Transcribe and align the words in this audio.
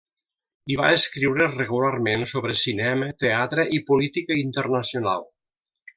Hi 0.71 0.77
va 0.79 0.87
escriure 0.99 1.49
regularment 1.51 2.25
sobre 2.33 2.57
cinema, 2.63 3.11
teatre 3.25 3.67
i 3.79 3.81
política 3.91 4.39
internacional. 4.45 5.29